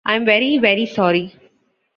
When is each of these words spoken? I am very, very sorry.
I 0.03 0.15
am 0.15 0.25
very, 0.25 0.57
very 0.57 0.87
sorry. 0.87 1.31